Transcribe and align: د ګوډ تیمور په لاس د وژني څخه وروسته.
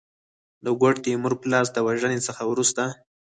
د 0.65 0.67
ګوډ 0.79 0.95
تیمور 1.03 1.33
په 1.39 1.47
لاس 1.53 1.67
د 1.73 1.77
وژني 1.87 2.19
څخه 2.27 2.41
وروسته. 2.51 2.83